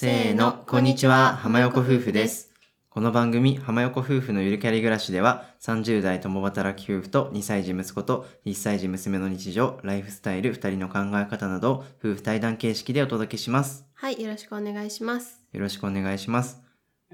[0.00, 2.54] せーの、こんにちは、浜横夫婦です。
[2.88, 13.84] この番組、浜横夫婦のゆるキャリ暮らしでは、30代共働き夫婦と2歳児息子と1歳児娘の日常、ライフスタイル、2人の考え方などを夫婦対談形式でお届けします。
[13.92, 15.42] はい、よろしくお願いします。
[15.52, 16.62] よろしくお願いします。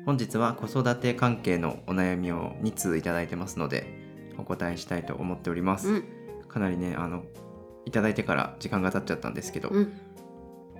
[0.05, 5.89] 本日は子育て関係のお悩みを2通いただいてますので、お答えしたいと思っております。
[5.89, 6.05] うん、
[6.46, 7.24] かなりね、あの、
[7.84, 9.92] いただいてから時間が経っちゃったんですけど、うん、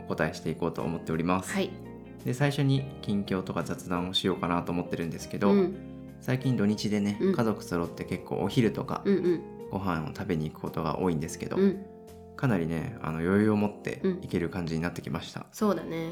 [0.05, 1.53] お答えしていこうと思っております。
[1.53, 1.73] はい、
[2.27, 5.77] で最初に近況とか雑談をしようかなと思ってるんですけど、うん、
[6.21, 7.35] 最近土日でね、うん。
[7.35, 11.87] 家族揃って結構お昼とかうん、うん、ご飯を食べに行くことが多いんですけど、うん、
[12.37, 14.21] かなりねあの余裕を持ってうん。
[14.23, 16.11] 行ける感じになってきました、そうだね。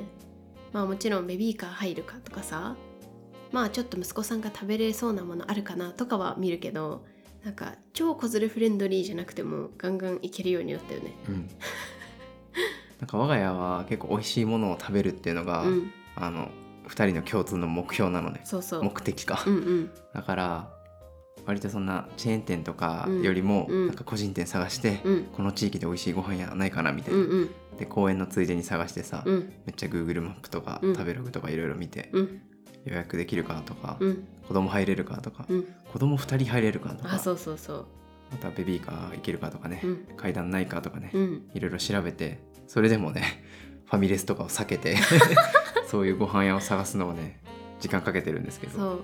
[0.73, 2.76] まあもちろんベビーカー入るかとかさ、
[3.51, 7.04] まあちょっと息子さんが食べれそうなものあるかなとかは見るけど、
[7.45, 11.12] なんか超子連れフレンドリーじゃなくてもガンガンいけるようになったよね。
[11.28, 11.48] うん。
[13.01, 16.51] なんか我が家は結構美味しいものを食べるっていうのが、うん、あの
[16.88, 18.82] 2人の共通の目標なのねそうそう。
[18.82, 20.70] 目的か、うんうん、だから
[21.46, 23.23] 割とそんなチェーン店とかうん。
[23.23, 23.87] よりも、うん。
[23.88, 30.95] なんか個人店探して、うん、この地域で美味しいご飯屋ないかなみたいうん、な、うん、で公園のついでに探してさ、うん、めっちゃ Google マップとか、うん。
[30.95, 32.42] 食べログとかいろいろ見て、うん、
[32.85, 35.65] 予約できるかとか、うん、子供入れるかとか、うん。
[35.92, 37.87] 子供2人入れるかとかあ、そうそうそう。
[38.30, 43.45] またベビーカー行けるかとかね、うん、階段ないかとかね、うん、いろいろ調べてそれでもね
[43.87, 44.96] ファミレスとかを避けて
[45.95, 47.38] そういうご飯屋を探すのをね
[47.78, 48.76] 時間かけてるんですけど。
[48.76, 49.00] そう。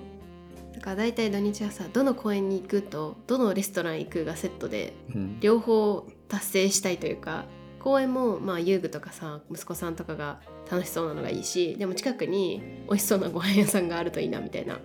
[0.74, 5.38] だから大体土日はさどの公園に行くとどのレストラン行くがセットでうん。
[5.38, 7.44] 両方達成したいというか
[7.78, 14.80] 公園もまあ遊具とかさ息子さんとかが楽しそうなのがいいしでも近くに美味しそうなご飯屋さんがあるといいなみたいな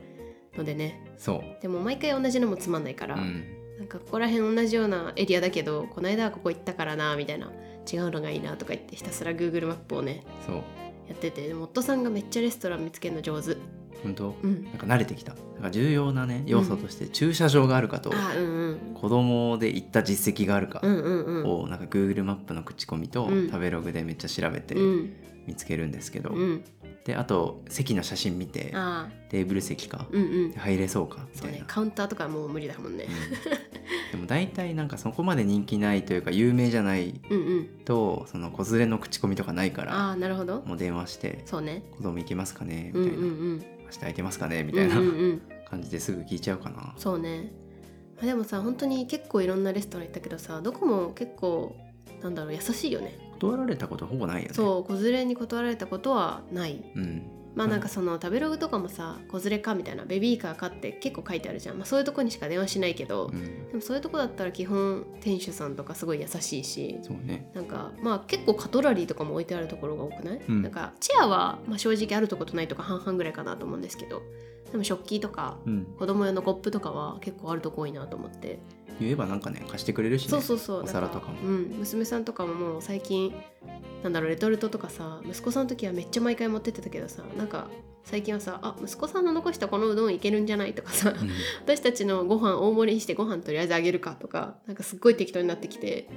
[0.55, 1.01] のでね。
[1.17, 3.43] そう、でも毎回同じのもつまんないから、うん、
[3.79, 7.51] なんかここら辺同じようなエリアだけどこの間はここ行ったからなみたいな
[7.91, 10.23] 違うのがいいなとか言ってひたすら Google マップをね。
[10.45, 10.63] そう
[11.07, 13.57] やっててでも夫さんがめっちゃレストラン見つけるの上手。
[14.03, 14.35] 本当？
[14.43, 14.63] うん。
[14.65, 15.33] なんか慣れてきた。
[15.55, 18.77] なんか重要なね要素として駐車場があるかと、あうんうん。
[18.93, 21.61] 子供で行った実績があるかうんうんうん。
[21.63, 23.47] をなんか Google マップの口コミとうん。
[23.47, 25.13] 食べログでめっちゃ調べてうん。
[25.47, 26.63] 見つけるんですけど、うん
[27.05, 30.51] であと席の写真見てあテーブル席かうんうん。
[30.53, 31.63] 入れそうかみそうたいな、ね。
[31.67, 33.05] カウンターとかもう無理だもんね。
[33.05, 33.07] う
[34.15, 37.67] んでも大体なんかそこまで人気ないというか有名じゃないうんうん。
[37.85, 40.63] とその子連れの口コミとかないからああなるほど。
[40.65, 45.41] もう電話してそうね「子供行けますかね?」うんみたいな、うんうん明日空いてますかね?」みたいなうんうんうん。
[45.69, 46.93] 感じですぐ聞いちゃうかな。
[46.97, 47.51] そうね。
[48.17, 51.75] まあでもさ本当に結構いろんなレストラン行ったけどさどこも結構
[52.23, 53.17] なんだろう優しいよね
[53.51, 54.53] 断られたことほぼないよね。
[54.53, 57.21] そう子連れに断られたことはないうん。
[57.55, 67.49] まあなんかその食べログとかもさ子連れかみたいなベビーカーかって結構書いてあるじゃん、まあ、そういうとこにしか電話しないけど、うん、でもそういうとこだったら基本店主さんとかすごい優しいしそうね。
[67.53, 74.21] なんかまあ結構カトラリーとかも置いてあるところが多くない、うんなんかチェアはまあ正直あるとことないとか半々ぐらいかなと思うんですけど
[74.71, 75.85] でも食器とかうん。
[75.97, 78.59] 子供用のコップとかは結構あるとこ多いなと思って
[78.99, 80.29] 言えばなんかね貸してくれるしね。
[80.29, 81.41] そうそうそうお皿とかも。
[81.41, 83.33] うん、娘さんとかももう最近
[84.03, 87.67] なんだろうレトルトとかさ息子さんの時はめっちゃ毎回持ってってたけどさなんか
[88.03, 91.29] 最近はさあ息子さんの残したこのうどんいけるんじゃないとかさ、うん。
[91.65, 96.07] 私たちのご飯大盛りにしてご飯とりあえずあげるかとかなんかすっごい適当になってきて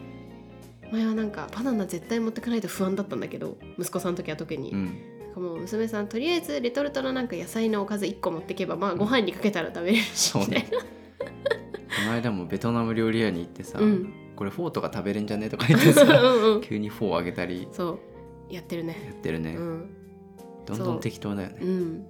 [0.92, 4.84] 前はなんかバナナ絶対持ってかないと不安だったんだけど息子さんの時は特に、うん。
[5.24, 10.68] なんかもう娘さんとりあえずレトルトのなんか野菜のおかず1個持ってけばまあご飯にかけたら食べれるしそうみたいね。
[11.98, 15.50] この間もベトナム料理屋に行ってさ、な、うん、これフォーとか食べれんじゃね？
[15.50, 16.60] とか言ってさ うんうん。
[16.60, 17.66] 急にフォーあげたり。
[17.72, 17.98] そ
[18.48, 18.54] う。
[18.54, 19.90] やってるやねってるね、うん。
[20.64, 21.58] どんどん適当だよね。
[21.60, 22.06] うん、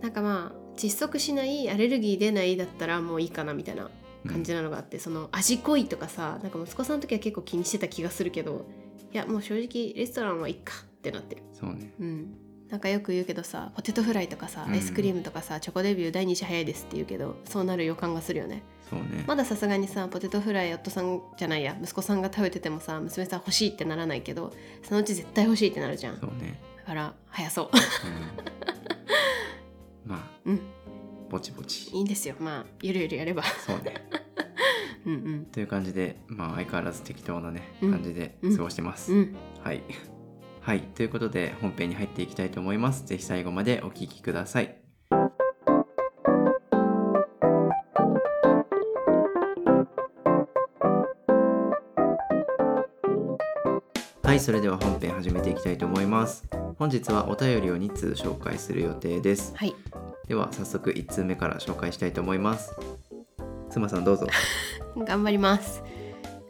[0.00, 3.90] なんかまあ窒息しないアレルギー出ないだったらもういいかなみたいな
[4.26, 8.64] 感じなのがあって、その味濃いとかさなんか息子さんの時は結構気にしてた気がするけど
[9.12, 11.42] いやもう正直レストランはいいかってなってる。
[11.52, 11.92] そうね。
[12.00, 12.34] うん
[12.70, 14.74] なんかよく言うけどさポテトフライとかさうん。
[14.74, 18.62] アイスクリームとかさ、チョコデビュー第2子早いですって言うけどそうなる予感がするよね。
[18.90, 24.50] そうね、まださすがにさポテトフライ夫さんじゃないや息子さんが食べててもさ娘さん欲しいってならないけど
[24.82, 26.14] そのうち絶対欲しいってなるじゃん。
[26.14, 27.70] だそうね、から早そう。
[30.04, 30.60] うん、まあうん。
[31.28, 31.90] ぼちぼち。
[31.90, 32.34] いいんですよ。
[32.40, 33.42] まあゆるゆるやれば。
[33.42, 33.94] そうね。
[35.04, 35.44] うんうん。
[35.52, 37.90] という感じでまあ相変わらず適当なね、うん。
[37.90, 39.36] 感じで過ごしてます、うん。
[39.62, 39.82] はい
[40.68, 43.06] はいということで本編に入っていきたいと思います。
[43.06, 44.76] ぜひ最後までお聞きください。
[54.22, 56.44] はいそれでは本編始めていきたいと思います。
[56.78, 59.54] 本日はお便りを2通紹介する予定です。
[59.56, 59.74] はい。
[60.26, 62.76] では早速1通目から紹介したいと思います。
[63.70, 64.26] 妻さんどうぞ。
[64.98, 65.82] 頑張ります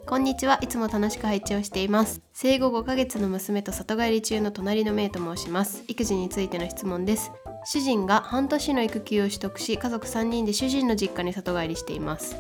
[0.09, 0.59] こんにちは。
[0.63, 2.23] いつも楽しく配置をしています。
[2.33, 5.85] 生後5ヶ月の娘と里帰り中の隣のメイと申します。
[5.87, 7.31] 育児についての質問です。
[7.67, 12.39] 主人が半年の育休を取得し家族3人で主人の実家に里帰りしています。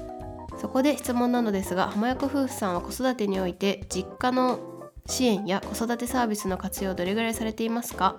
[0.56, 4.58] そこで質問なのですが浜横夫婦さんは子育てにおいて実家の
[5.04, 8.18] 支援や子育てサービスの活用をどれぐらいされていますか？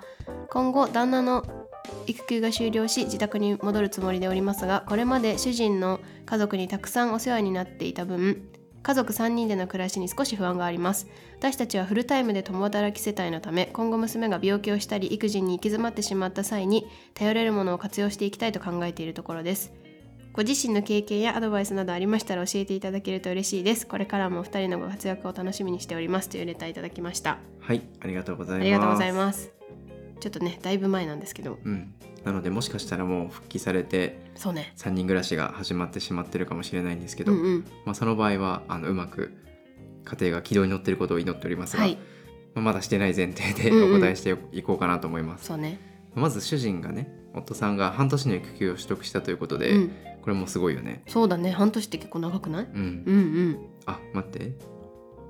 [0.52, 1.44] 今後旦那の
[2.06, 8.48] 育休が終了し自宅に戻るつもりでおりますがこれまで主人の家族にたくさんお世話になっていた分
[8.82, 11.08] 家族3人での暮らしに少し不安があります。
[11.38, 19.74] 私たちはフルタイムで共働き世帯のため今後娘が病気をしたり育児に行き詰まってしまった際に頼れるものを活用していきたいと考えているところです。
[20.32, 23.88] ご自身の経験やアドバイスなどありましたら教えていただけると嬉しいです。
[23.88, 26.30] これからもお二人のご活躍を楽しみにしております。
[26.30, 27.40] というレターいただきました。
[27.60, 28.64] はいありがとうございます。
[28.64, 29.59] ありがとうございます
[30.20, 31.60] ちょっとねだいぶ前なんですけど。
[31.64, 31.94] うん。
[32.24, 34.74] なのでもしかしたらもう復帰されてそうね。
[34.78, 37.66] 3人暮らしが始まってしまってるかもしれないんですけど、うんうん。
[37.86, 39.32] まあ、その場合はあのうまく
[40.04, 41.98] 家庭が軌道に乗っていることを祈っておりますが、はい。
[42.56, 43.96] まあまだしてない前提でうんうん。
[43.98, 45.80] お答えしていこうかなと思います、そうね。
[46.14, 49.92] まず主人がね夫さんが半年の育休を取得したということで、うん。
[50.22, 51.04] これもすごいよね。
[51.08, 51.52] そうだね。
[51.52, 52.66] 半年って結構長くない？
[52.66, 53.04] うん。
[53.06, 53.20] うんう
[53.52, 53.60] ん。
[53.86, 54.52] あ待って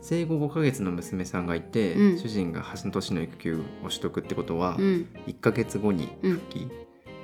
[0.02, 2.20] 生後5ヶ月の娘さんがいて、うん。
[2.20, 5.08] 主人が半年の育休を取得ってことは、うん。
[5.28, 6.68] 1ヶ月後に復帰、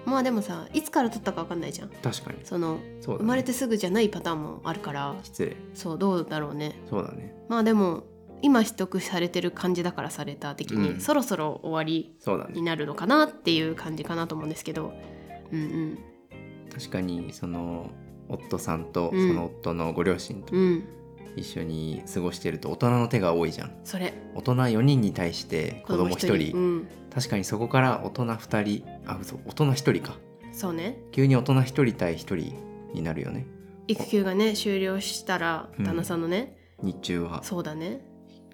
[0.06, 1.90] まあでもさいつから取ったか分かんないじゃん。
[1.90, 2.40] 確かに。
[2.44, 5.16] そのそうだ、ね、生まれてすぐじゃないパターンもあるから。
[5.24, 5.58] 失礼。
[5.74, 6.80] そうどうだろうね。
[6.90, 7.36] そうだね。
[7.50, 8.04] まあでも
[8.42, 11.00] 今取得されてる感じだからされた的に、うん。
[11.02, 12.54] そろそろ終わりそうだね。
[12.54, 14.94] になるのかなっていう感じかなと思うんですけど。
[15.52, 16.00] うんうん。
[16.72, 17.90] 確かにその
[18.30, 19.36] 夫さんとそうん。
[19.36, 20.84] の夫のご両親とうん
[21.36, 23.72] 一緒に過ごしてると大人の手が多いじゃん。
[23.84, 24.14] それ。
[24.34, 26.58] 大人4人に対して子供1人。
[26.58, 30.18] うん、確かにそこから大人2人あ嘘大人1人か。
[30.52, 31.00] そうね。
[31.12, 32.36] 急に大人1人対1人
[32.94, 33.46] になるよね。
[33.88, 35.86] 育休がね終了したらうん。
[35.86, 37.44] 旦那さんのね、日中は。
[37.44, 38.02] そうだね、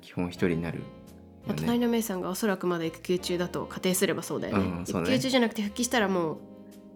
[0.02, 0.80] 基本1人になる
[1.48, 1.54] ね。
[1.56, 4.84] 隣のメイさんがおそらくまだ育休中だと仮定すればそうだよね,、うんね。
[4.88, 6.38] 育休中じゃなくて復帰したらもう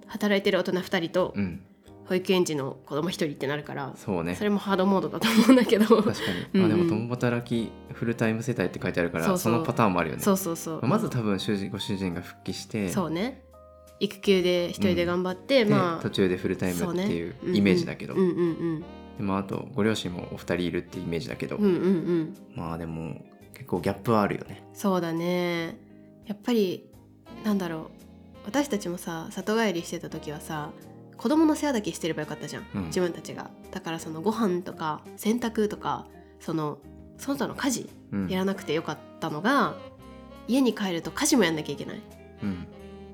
[0.08, 1.62] 働いてる大人2人とうん
[2.08, 4.36] 保育園児の子供1人ってなるから、そうね。
[4.36, 5.86] それもハードモードだと思うんだけど。
[5.86, 6.16] 確かに、
[6.54, 6.70] うんうん。
[6.70, 10.22] まあ、でも共働きフルタイム世帯って書いてあるからそのパターンもあるよね。
[10.22, 10.88] そうそうそう。
[10.88, 13.44] まず多分主人ご主人が復帰してそうね。
[14.00, 18.32] 育休で一人で頑張って、でまあ途中でフルタイムっていうイメージだけど、うんうんう
[18.78, 18.84] ん。
[19.18, 22.38] でもあとご両親もお二人いるっていうイメージだけど、うんうんうんうん。
[22.56, 24.64] まあでも結構ギャップはあるよね。
[24.74, 25.78] そうだね。
[26.28, 26.88] やっぱり
[27.44, 27.96] なんだろう。
[28.46, 30.70] 私たちもさ里帰りしてた時はさ
[31.18, 32.86] 子供の世話だけしてればよかったじゃん、うん。
[32.86, 33.50] 自分たちが。
[33.72, 36.06] だからそのご飯とか洗濯とか
[36.40, 36.78] その
[37.18, 38.28] その他の家事うん。
[38.28, 39.76] やらなくてよかったのが、
[40.48, 42.02] 家に帰ると家事もやんなきゃいけない。
[42.44, 42.68] うん。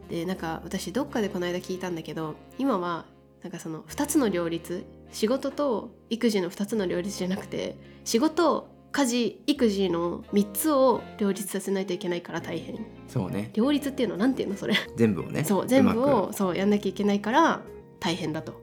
[0.09, 3.05] でなんか私どっかでこの間聞いたんだけど今は
[3.43, 12.85] なんかその2つの両立仕事と育児の2つの両立じゃなくて仕事家事育児の3つを両立させないといけないから大変。
[13.07, 13.51] そうね。
[13.53, 14.75] 両立っていうのなんていうのそれ？
[14.97, 15.45] 全部をね。
[15.45, 17.61] そう全部うまをそうやんなきゃいけないから
[18.01, 18.51] 大変だと。
[18.51, 18.55] っ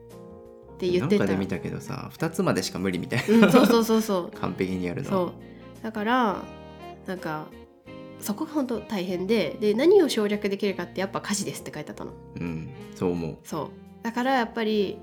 [0.79, 1.25] てく言ってた。
[1.25, 4.37] なんかで見たけどさ2つまでしか無理みたいな、うん、そうそうそうそう。
[4.39, 5.33] 完璧にやるのそう。
[5.83, 6.43] だから
[7.07, 7.47] なんか
[8.21, 12.13] そこが本当大変でで何を省略できるかってやっぱ家事ですって書いてあったの。
[12.37, 13.37] うんそう思う。
[13.45, 13.69] そう。
[14.03, 14.99] だからやっぱり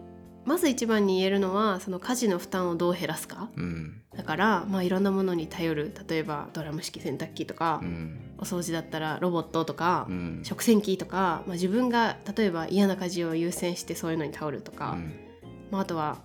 [0.45, 3.49] まず一番に言えるのはその家事の負担をどう減らすか。
[3.55, 4.01] うん。
[4.15, 5.93] だからまあいろんなものに頼る。
[6.07, 8.19] 例えばドラム式洗濯機とか、うん。
[8.37, 10.41] お掃除だったらロボットとか、うん。
[10.43, 15.13] 食洗機とか、まあ、自分が例えば嫌な家事を優先してそういうのに頼るとか、うん。
[15.71, 16.19] まあ、あとは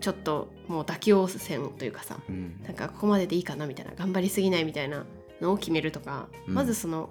[0.00, 2.62] ちょっともう妥協線というかさうん。
[2.64, 5.04] なんかここまででいいかなみたいな頑張りすぎないみたいな
[5.42, 6.54] のを決めるとか、うん。
[6.54, 7.10] まずその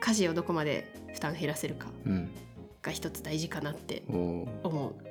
[0.00, 2.30] 家事をどこまで負担減らせるかうん。
[2.82, 5.07] が一つ大事かなって思う。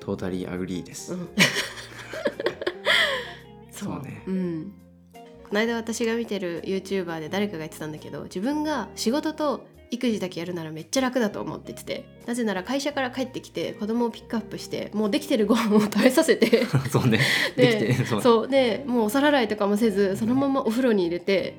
[0.00, 1.28] totally agree です、うん。
[3.70, 4.02] そう。
[4.02, 4.22] ね。
[4.26, 4.72] うん、
[5.14, 5.20] こ
[5.52, 16.64] の間私が見てる YouTuber で誰かが言ってたんだけど自分が仕事と育児だけやるならめっちゃ楽だと思って言っててなぜなら会社から帰ってきて子供をピックアップしてもうできてるご飯を食べさせて。
[16.90, 17.20] そうね。
[17.56, 18.22] できてでそう。
[18.22, 18.48] そう。
[18.48, 21.56] でもうお皿洗いとかもせずそのままお風呂に入れて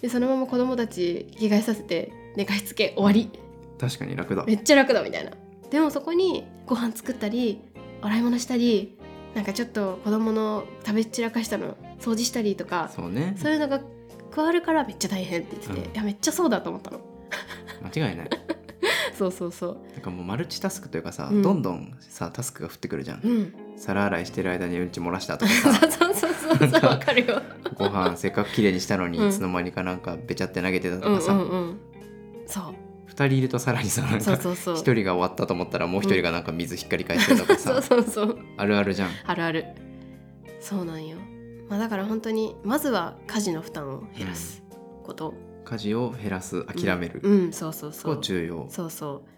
[0.00, 3.30] でそのまま子供たち着替えさせて寝かしつけ終わり。
[3.78, 4.44] 確かに楽だ。
[4.44, 5.32] めっちゃ楽だみたいな。
[5.70, 7.60] でもそこにご飯作ったり
[8.02, 8.98] 洗い物したり
[9.34, 13.34] なんかちょっと子供の食べ散らかしたの掃除したりとかそうね。
[13.36, 13.80] そういうのが
[14.30, 15.94] 加わるからめっちゃ大変って言ってて、うん。
[15.94, 17.00] いやめっちゃそうだと思ったの。
[17.94, 18.30] 間違いない。
[19.16, 19.78] そうそうそう。
[19.92, 21.42] なんかもうマルチタスクというかさ、うん。
[21.42, 23.54] どんどんさタスクが降ってくるじゃん、うん。
[23.76, 27.42] 皿洗いしてる間にうんち漏らしたとかそうさ そうそうそうなんかわかるよ。
[27.76, 29.28] ご飯せっかく綺麗にしたのに、うん。
[29.28, 31.78] いつの間にかなんかべちゃって投げてたとうんうかさ、んうん。
[32.46, 32.74] そう
[33.10, 34.74] 2人いるとさらにさなんかそうそうそう。
[34.76, 38.38] 1人が終わったと思ったらもう1人がなんか水ひっかり返してとかさ、 そうそうそう。
[38.56, 39.10] あるあるじゃん。
[39.26, 39.66] あるある。
[40.60, 41.18] そうなんよ。
[41.68, 44.62] まあ、だから本当にまずは家事の負担を減らす
[45.04, 48.66] こと、家事を減らす諦める、うん、そうそうそこそう重要。
[48.68, 49.28] そうそう。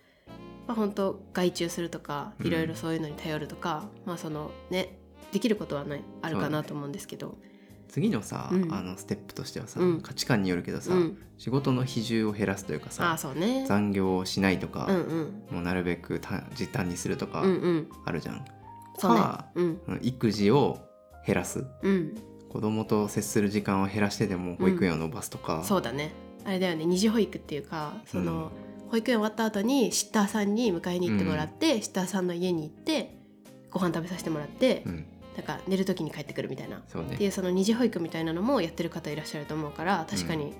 [0.67, 2.47] まあ本当外注するとかうん。
[2.47, 4.99] いろいろそういうのに頼るとか、まあそのね
[5.33, 7.39] できることはないあるかなと思うんですけど
[7.93, 8.75] 次のさ、うん。
[8.75, 10.01] あのステップとしてはさ、うん。
[10.01, 11.19] 価値観によるけどさ、うん。
[11.37, 13.67] 仕事の比重を減らすというかさね。
[13.69, 15.43] 残業をしないとか、うんうん。
[15.51, 17.45] もうなるべくた時短にするとか
[18.07, 18.45] あるじゃん、
[18.99, 19.13] そ
[19.55, 20.01] うんうん。
[20.03, 20.79] 育児を
[21.27, 21.67] 減らす。
[21.83, 22.15] うん。
[22.49, 26.13] 子供と接する時間を減らしてでも保育園を伸ばすとか、そうだね。
[26.45, 26.87] あれだよね。
[26.87, 28.51] 二次保育っていうかその、
[28.91, 33.19] 保育園終わった後にシッターさんに迎えに行ってもらって、シッターさんの家に行って
[33.71, 36.83] ご飯食べさせてもらって、うん、なんか寝る時に帰ってくるみたいな。
[36.89, 37.15] そうね。
[37.15, 40.53] っていうその二次保育みたいなのもやってる方いらっしゃると思うから確かに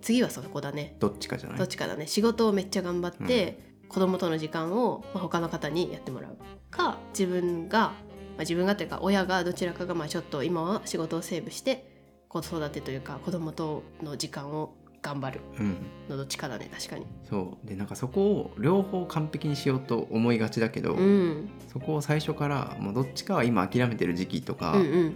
[0.00, 1.58] 次はそこだね、どっちかじゃない？
[1.58, 3.58] どっちかだね仕事をめっちゃ頑張って、
[3.88, 6.36] 子供との時間を、まあ、他の方にやってもらう。
[6.70, 7.94] か自分が、ま
[8.38, 11.86] あ、自分がというか親がどちらかがまあちょっと今は仕事をセーブして
[12.28, 15.40] 子育てというか子供との時間を頑張る。
[15.58, 15.76] うん。
[16.08, 17.06] のどっちかだね確かに。
[17.28, 17.66] そう。
[17.66, 25.14] でなんかそこを両方完璧にしようと思いがちだけど、うん、そこを最初からもうどっちかは今諦めてる時期とか、うんうん。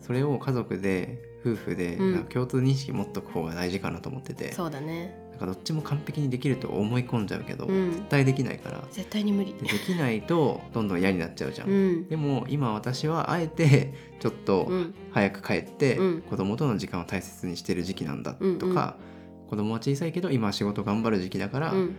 [0.00, 1.96] それを家族で夫婦で
[2.28, 5.18] 共通認識持っとく方が大事かなと思ってて、そうだね。
[5.30, 7.92] なんかどっちも完璧にできると思い込んじゃうけど、うん。
[7.92, 8.84] 絶対できないから。
[8.90, 9.54] 絶対に無理。
[9.54, 9.60] で。
[9.62, 11.68] できないとどんどん嫌になっちゃうじゃん。
[11.68, 12.08] うん。
[12.08, 14.94] でも今私はあえてちょっとうん。
[15.10, 16.22] 早く帰ってうん。
[16.22, 18.96] 子供との時間を大切にしてる時期なんだうんとか、
[19.52, 21.96] 子供は小さいけど今は仕事頑張る時期だから、うん。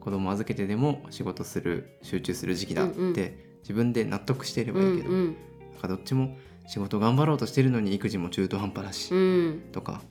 [0.00, 5.36] 子供預けてでも仕事する集中する時期だって、自分で納得していればいいけど、うんうん。
[5.70, 9.62] なんかどっちも仕事頑張ろうとしてるのに育児も中途半端だし、うん。
[9.70, 10.02] とか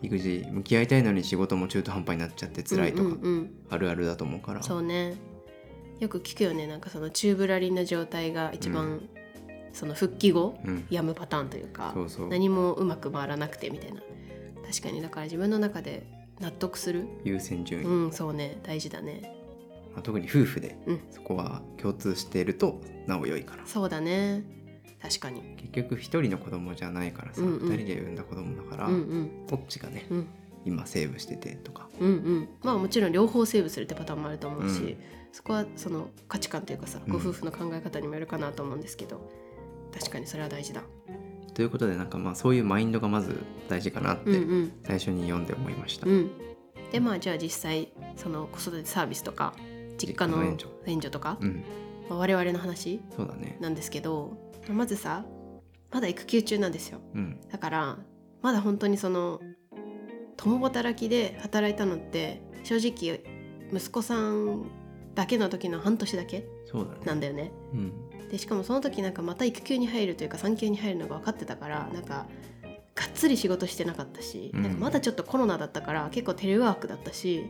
[0.00, 3.16] 育児向き合いたいのに仕事も中途半端になっちゃって辛いとか、
[3.70, 4.62] あるあるだと思うから。
[4.62, 5.16] そうね。
[5.98, 6.68] よく聞くよね。
[6.68, 9.08] なんかそのチューブラリンの状態が一番、うん。
[9.72, 12.28] その復帰後うん、やむパターンというかそうそう。
[12.28, 14.00] 何もうまく回らなくてみたいな。
[14.70, 16.06] 確かにだから自分の中で
[16.40, 17.06] 納得する？
[17.24, 18.58] 優先順位、うんそうね。
[18.62, 19.34] 大事だね。
[19.92, 21.00] まあ、特に夫婦でうん。
[21.10, 23.66] そこは共通しているとなお良いから。
[23.66, 24.44] そうだね。
[25.00, 25.56] 確かに。
[25.56, 27.70] 結局一人の子供じゃないからさ、うんうん。
[27.70, 29.46] 二人で産んだ子供だから、うんうん。
[29.46, 30.26] どっちがねうん。
[30.64, 31.88] 今セーブしててとか。
[32.00, 32.48] うんうん。
[32.62, 34.96] まあもちろん両方セーブするってパターンもあると思うし、うん。
[35.32, 39.30] そこはその価値観というかさうんご夫婦の考え方にもよるかなと思うんですけど、
[39.92, 40.82] 確かにそれは大事だ
[41.58, 44.72] ということでなんかまあそういうマインドがまず大事かなってうんうん。
[44.84, 46.30] 最初に読んで思いました、うん、
[46.92, 49.54] でまあじゃあ実際その子育てサービスとか
[49.98, 51.10] 実家の援助。
[51.10, 51.64] とか、うん。
[52.08, 53.58] まあ、我々の話そうだね。
[53.60, 54.38] なんですけど
[54.68, 55.24] まずさ
[55.90, 57.00] まだ育休中なんですよ。
[57.16, 57.40] うん。
[57.50, 57.98] だから
[58.40, 59.40] まだ本当にその
[60.36, 63.24] 共働きで働いたのって正直
[63.72, 64.70] 息子さん
[65.16, 66.46] だけの時の半年だけ
[67.04, 67.50] なんだよね。
[67.72, 72.26] うんでしかもその時なんかまた育休に入るというか産休に入るのが分かってたからなんか
[72.94, 74.62] がっつり仕事してなかったし、うん。
[74.62, 77.44] なんかまだちょっとコロナだったから結構テレワークだったし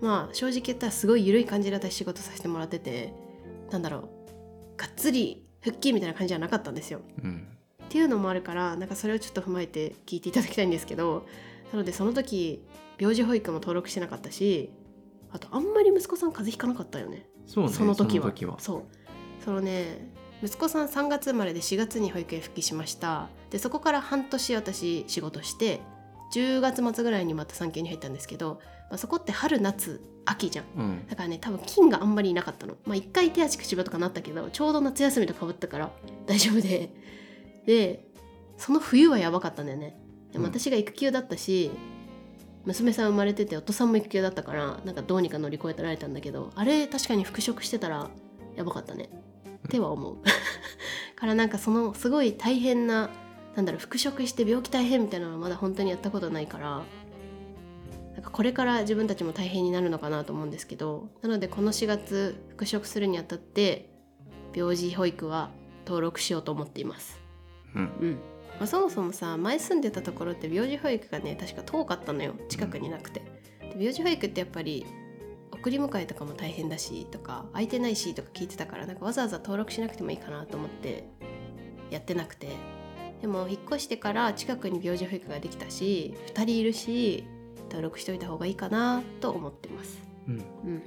[0.00, 3.12] まあ正直言ったらすごい緩い感じで私仕事させてもらってて
[3.70, 7.00] なんだろうがっつり復帰みたいな感じじゃなかったんですよ。
[7.22, 7.48] うん。
[7.84, 11.26] っていうのもあるからなんかそれをちょっと踏まえて聞いていただきたいんですけど
[11.72, 12.64] なのでその時
[12.98, 14.70] 病児保育も登録してなかったし
[15.30, 17.26] あとあんまり息子さん風邪ひかなかったよね。
[17.46, 18.32] そうねその時は。
[18.58, 19.03] そそう
[19.44, 20.10] そのね
[20.42, 23.28] 息子さん3月生まれで4月に保育園復帰しました。
[23.50, 25.80] でそこから半年私仕事して
[26.34, 28.60] 10月末ぐらいにまた産休に入ったんですけど、
[28.90, 30.64] まあ、そこって春夏秋じゃん。
[30.76, 31.06] うん。
[31.06, 32.76] だからね多分菌があんまりいなかったの。
[32.84, 35.90] まあ一回手足口病とかなったけどちょうど夏休みとかぶったから
[36.26, 36.90] 大丈夫で。
[37.66, 38.08] で
[38.56, 39.96] その冬はやばかったんだよね。
[40.32, 40.50] でもうん。
[40.50, 41.70] 私が育休だったし、
[42.64, 48.08] 娘さん生まれてて夫さんも育休だったからなんかどうにか乗り越えられたんだけどあれ確かに復職してたら
[48.56, 49.10] やばかったね
[49.66, 50.16] っては思う。
[51.16, 53.10] からなんかそのすごい大変な
[53.56, 56.82] なんだろう復職して病気大変みたいなのはまだ本当にやったことないから
[58.14, 63.90] なんかこれから自分たちも大変になるのかなと思うんですけどなのでこの4月復職するにあたって
[64.54, 65.50] 病児保育は
[65.86, 67.20] 登録しようと思っています。
[67.74, 67.82] うん。
[67.82, 68.12] うん。
[68.58, 72.34] まあ、そもそもさ前住んでたところって病児保育がね確か遠かったのよ。
[72.48, 73.20] 近くになくて。
[73.60, 74.86] で病児保育ってやっぱり
[75.64, 81.08] 送り迎えとかも大変だしとか空いてないしとか聞いてたからなんかわざわざ登録しなくてもいいかなと思って
[81.90, 82.48] やってなくて。
[83.22, 87.24] でも引っ越してから近くに病児保育ができたし2人いるし
[87.70, 90.02] 登録しといた方がいいかなと思ってます。
[90.28, 90.38] うん。
[90.38, 90.80] だうん、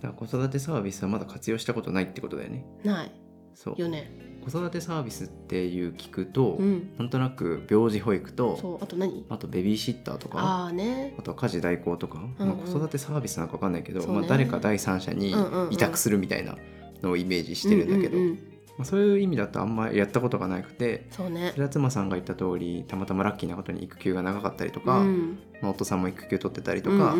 [0.00, 2.64] から子育てサービスはまだ活用したことないってことだよね。
[2.82, 3.12] ない。
[3.52, 3.78] そう。
[3.78, 4.10] よね。
[4.48, 9.26] 子育てサービスっていう聞くと、うん、なんとなく病児保育とあと何？
[9.28, 11.14] あとベビーシッターとかああね。
[11.18, 12.56] あとは家事代行とか、うんうん。
[12.58, 14.06] まあ、子育てサービスなんかわかんないけど、ね。
[14.06, 15.34] まあ、誰か第三者に
[15.70, 16.56] 委託するみたいな
[17.02, 18.34] のをイメージしてるんだけど、うんうんうん。
[18.78, 21.50] まあ、そういう意味だとあんまやったことがなくてそうね。
[21.52, 25.38] それは妻さんが言った通りたまたまラッキーなことに育休が長かったりとか、うん。
[25.60, 27.18] まあ、夫さんも育休取ってたりとか、う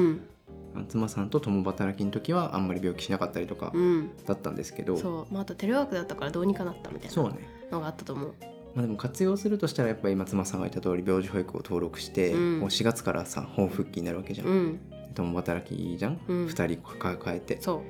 [0.88, 3.82] 妻さんと共働きの時はあんまり病気しなかったりとかうん。
[3.82, 7.14] うんだったんですけど、そう、まあ、あとテレワークだったからどうにかなったみたいな。
[7.14, 7.38] そうね。
[7.70, 8.34] のがあったと思う。
[8.74, 12.60] まあ、でも活用するとしたらやっぱり今妻さんが言った通り病児保育を登録して、うん。
[12.60, 14.80] もう4月からさ本復帰になるわけじゃん、うん。
[15.14, 16.46] 共働きじゃん、うん。
[16.46, 17.58] 2人抱えて。
[17.60, 17.82] そ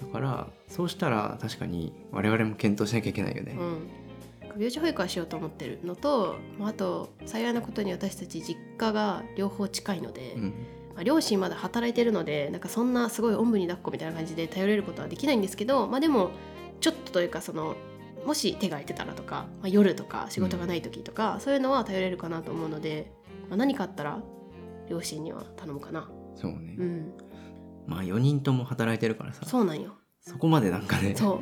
[0.00, 3.56] だからそうしたら確かに我々も検討しなきゃいけないよね。
[3.58, 3.88] う、うん。
[4.54, 10.54] 病児保育はしようと思ってるのと、まあ、あと幸いなことに私たち実家が両方近いので、うん
[10.94, 16.30] まあ、両親まだ働いてるのでなんかそんなすごいおんぶに抱っこみたいな感じで頼れることはできないんですけど、まあ、でも
[16.80, 17.76] ちょっとというかその
[18.24, 23.12] もし手が空いてたらとか、まあ、夜とか仕事がない時とか、そういうのは頼れるかなと思うので、
[23.50, 24.22] まあ、何かあったら
[24.88, 26.10] 両親には頼むかな。
[26.34, 27.12] そうね、うん、
[27.86, 29.94] まあ4人とも働いてるからさそそうなんよ。
[30.38, 31.40] こまでなんかねそう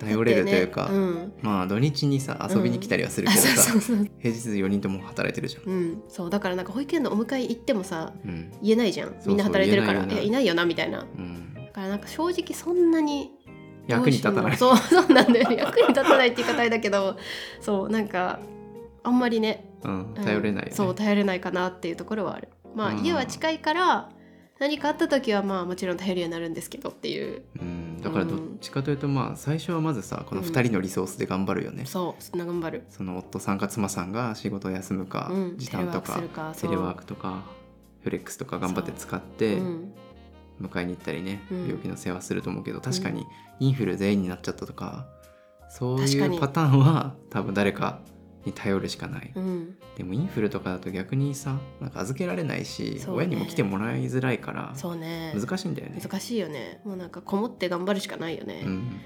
[0.00, 1.32] 頼れるというか、ねうん。
[1.42, 4.06] まあ土日にさ遊びに来たりはするけあどさ、そうそうそう。
[4.18, 8.50] 平日4人とも働いてるじゃん、うん、そうだからなんか保育園のお迎え行ってもさうん。
[8.62, 9.14] 言えないじゃん。
[9.26, 11.00] みんな働いてるからいいやいないよなみたいな。
[11.00, 13.30] うん、だからなんか正直そんなに
[13.86, 14.56] 役に立たない。
[14.56, 15.56] そうそうなんだよね。
[15.56, 17.16] 役に立たないって言い方だけど
[17.60, 18.40] そうなんか
[19.02, 20.14] あんまりね、うん、うん。
[20.14, 22.48] 頼れないよね、そう頼れないかなっていうところはある。
[22.74, 23.04] まあ、うん。
[23.04, 24.10] 家は近いから
[24.58, 27.42] 何かあった時はまあもちろん頼るようになるんですけどっていう。
[27.60, 32.84] うん、だからどっちかというとまあ最初はまずさこの2人のリソースで頑張るよね、そうそんな頑張る。
[32.90, 36.20] その夫さんか妻さんが仕事を休むか、うん時短とか
[36.58, 37.42] テレワークとか
[38.02, 39.62] フレックスとか頑張って使ってう。
[39.62, 39.92] ん
[40.60, 41.66] 迎えに行ったりね、うん。
[41.66, 43.24] 病気の世話すると思うけど確かに
[43.60, 45.06] インフル全員になっちゃったとか
[45.70, 48.00] そういうパターンは多分誰か
[48.44, 49.76] に頼るしかない、うん。
[49.96, 53.04] でもインフルとかだと逆にさなんか預けられないし、ね。
[53.08, 55.34] 親にも来てもらいづらいからそうね。
[55.38, 56.00] 難しいんだよね。
[56.02, 56.80] 難しいよね。
[56.84, 59.00] もうなんかこもって頑張るしかないよね、うん。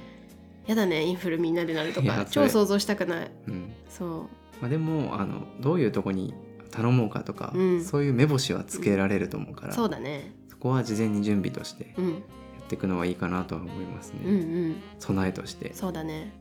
[0.67, 2.27] やだねインフルみんなでなるとか。
[2.31, 3.31] 超想像したくない。
[3.49, 3.73] うん。
[3.89, 4.29] そ
[4.61, 6.33] まあ、でもあのどういうとこに
[6.71, 7.85] 頼もうかとか、うん。
[7.85, 10.33] そういう目星はつけられると思うから、うそうだね。
[10.49, 12.15] そこは事前に準備としてやうん。
[12.15, 14.37] っていくのはいいかなとは思いますね、うんう
[14.71, 14.77] ん。
[14.99, 15.75] 備えとして。
[15.75, 16.33] そうだね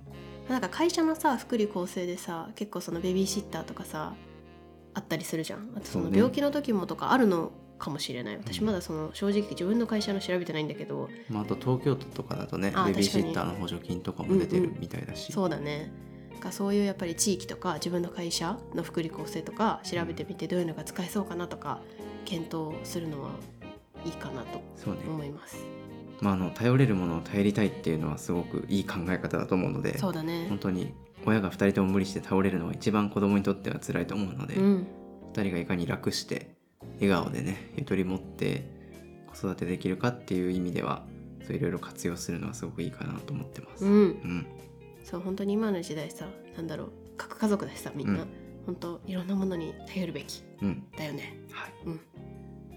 [0.50, 4.14] なんか会社のさ福利厚生でさ結構そのベビーシッターとかさ
[4.94, 5.72] あったりするじゃん。
[5.76, 8.38] あとその病気の時もとかあるのかもしれない。
[8.38, 11.10] 私まだその正直自分の会社の調べてないんだけど。
[11.30, 15.92] まあ、あと東京都とかだとねあベビーシッターの補助金とかも出てるうんうんみたいだし、そうだね。
[16.44, 21.80] かそういうやっぱり地域とか自分の会社の福利厚生とか調べてみてどういうのが使えそうかなとか
[22.26, 23.32] 検討するのは
[24.06, 25.66] いいかなと思います
[26.24, 30.46] まあ、あの頼れるものを頼りたいっていうのはすごくいい考え方だと思うのでそうだね。
[30.48, 30.94] 本当に
[31.26, 34.88] 親が2人とも無理して倒れるのが一番子供にとっては辛いと思うので、うん。
[35.34, 36.56] 2人がいかに楽して
[36.96, 38.70] 笑顔でねゆとり持って
[39.28, 41.04] 子育てできるかっていう意味では
[41.46, 43.84] そういろいろ活用するのはすごくいいかなと思ってます。
[43.84, 44.46] ううんん。
[45.04, 46.92] そう本当に今の時代さなんだろう。
[47.18, 48.28] 核家族だしさみんな、うん。
[48.66, 50.84] 本当いろんなものに頼るべきうん。
[50.98, 51.38] だよね。
[51.52, 51.74] はい。
[51.86, 52.00] うん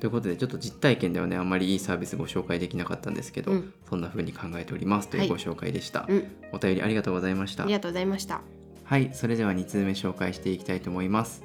[0.00, 3.72] ということでちょっと実体験ではねあんまりいいサービスご紹介できなかったんですけど、うん。
[3.88, 5.28] そんな風に考えておりますといはい。
[5.28, 6.36] うご紹介でした、うん。
[6.52, 7.64] お便りありがとうございました。
[7.64, 8.42] ありがとうございました。
[8.84, 11.44] はいそれでは2通目紹介していきたいと思います。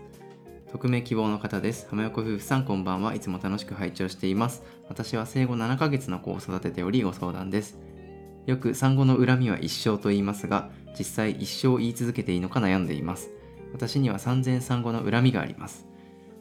[0.72, 1.88] 匿名希望の方です。
[1.90, 3.16] 浜横夫婦さんこんばんは。
[3.16, 4.64] いつも楽しく拝聴しています。
[4.90, 7.78] 私は生後7ヶ月の子を育てておりご相談です。
[8.46, 13.32] よく産後の恨みは一生と言いますが実際一生言い続けていいのか悩んでいます。
[13.74, 15.88] 私には産前産後の恨みがあります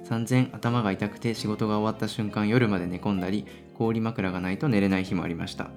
[0.04, 5.70] 産前頭が痛くて仕事が終わった瞬間夜まで寝込んだり氷枕がないと寝れない日もありました。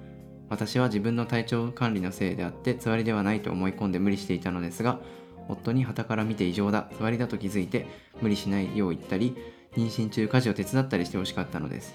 [0.50, 5.00] 私は自分の体調管理のせいであってつわりではないと思い込んで無理していたのですが
[5.48, 6.88] 夫に傍から見て異常だ。
[6.96, 7.86] つわりだと気づいて
[8.20, 9.36] 無理しないよう言ったり
[9.76, 11.94] 妊娠中家事を手伝ったりしてほしかったのです。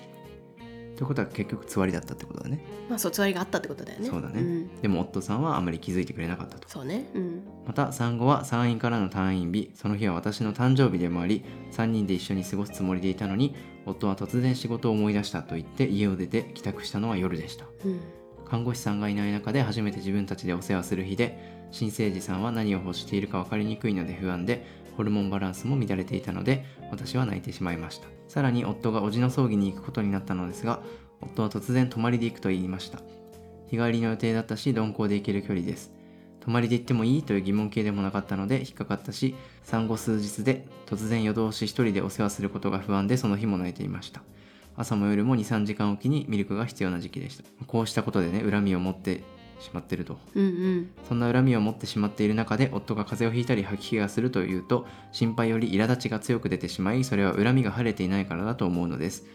[1.00, 2.60] ということは結局つわりだったってことだね。
[2.90, 4.10] まあそうつわりがあったってことだよね。
[4.10, 4.42] そうだね。
[4.42, 6.68] ん、でも夫さんはあまり気づいてくれなかったと。
[6.68, 7.10] そうね。
[7.14, 7.44] うん。
[7.66, 9.72] また産後は産院からの退院日。
[9.76, 17.64] その日は私の誕生日でもあり3人で一緒に過ごすつもりでいたのに夫は突然仕事を思い出したと言って家を出て帰宅したのは夜でした。
[17.86, 18.02] うん。
[18.44, 24.66] 看護師さんがいない中で初めて自分たちでお世話する日で新生児さんは何を欲しているか分かりにくいので不安で
[24.98, 30.82] ホルモンバランスも乱れていたので私は泣いてしまいましたさらに夫が叔父の葬儀に行くことになったのですが
[31.20, 33.00] 夫は突然泊まりで行くと言いました。
[33.68, 35.92] 日帰りの予定だったし鈍行で行ける距離です。
[36.40, 44.22] 泊まりで行ってもいいという疑問形でもなかったので引っかかったし産後数日で突然夜通し一人でお世話することが不安でその日も泣いていました。
[44.78, 47.44] 朝も夜も23時間おきにミルクが必要な時期でした。
[47.66, 49.24] こうしたことでね恨みを持って
[49.60, 50.18] しまってると。
[50.36, 50.90] うんうん。
[51.08, 59.26] そんな恨みを持ってしまっている中で夫が風邪をひいたり吐き気がするというと心配より苛立ちが強く出てしまいそれは恨みが晴れていないからだと思うのです。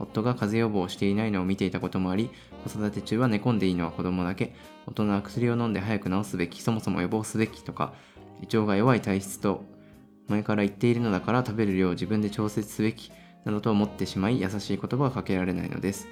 [0.00, 2.30] 夫が風邪予防をしていないのを見ていたこともあり
[2.64, 4.54] 子育て中は寝込んでいいのは子供だけ。
[4.86, 7.94] 大人は薬を飲んで早く治すべきそもそも予防すべきとか
[8.42, 9.64] 胃腸が弱い体質と
[10.28, 13.12] 前から言っているのだから食べる量を自分で調節すべき
[13.44, 16.08] などと思ってしまい優しい言葉がかけられないのです。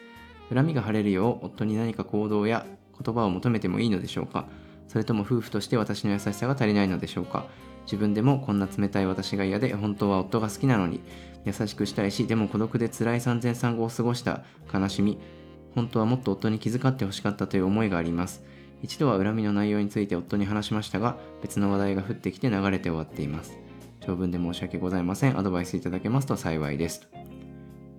[0.52, 2.66] 恨みが晴れるよう夫に何か行動や
[3.00, 4.46] 言葉を求めてもいいのでしょうか？
[4.88, 7.46] それとも夫婦として私の優しさが足りないのでしょうか？
[7.84, 11.00] 自分でもこんな冷たい私が嫌で本当は夫が好きなのに
[11.44, 15.18] 優しくしたいしでも孤独で辛い産前産後を過ごした悲しみ
[15.74, 18.44] 本当はもっと夫に気遣ってほしかったという思いがあります。
[18.82, 23.58] 一度は恨みの内容について夫に話しましたが別の話題が降ってきて流れて終わっています。
[24.00, 25.38] 長文で申し訳ございません。
[25.38, 27.08] アドバイスいただけますと幸いです。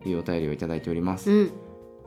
[0.01, 1.51] というお便りをいただいております、うん。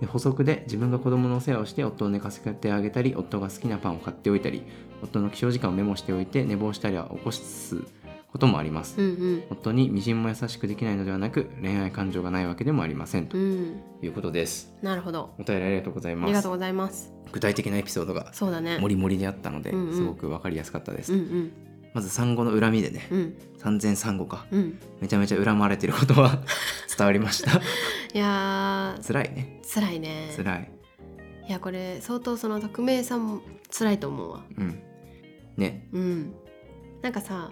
[0.04, 4.62] 補足で自分が子供のお世話をして夫を寝かせてあげたり夫が好きなパンを買っておいたり
[5.02, 7.82] 夫の起床時間をメモしておいて寝坊したりは起こす
[8.30, 9.44] こともあります、うんうん。
[9.50, 13.80] 夫にみじんも優しくできないのではなく恋愛感情がないわけでもありませんとうん。
[14.02, 14.74] いうことです。
[14.82, 15.34] なるほど。
[15.38, 16.24] お便りありがとうございます。
[16.24, 17.14] ありがとうございます。
[17.32, 18.78] 具体的なエピソードがそうだね。
[18.78, 19.94] もりもりであったので、うんうん。
[19.94, 21.52] すごく分かりやすかったです、うんうん
[21.96, 23.34] まず産後の恨みでねうん。
[23.56, 24.44] 産前産後か。
[24.50, 24.78] うん。
[25.00, 26.42] めちゃめちゃ恨まれてることは
[26.94, 27.52] 伝わりました。
[27.52, 29.60] いや辛いね。
[29.62, 30.30] ー辛いね。
[30.36, 30.70] 辛い。
[31.48, 34.44] いやこれ相当その匿名さんも辛いと思うわ。
[34.58, 34.78] うん。
[35.56, 35.88] ね。
[35.92, 36.34] うん。
[37.00, 37.48] なんかさ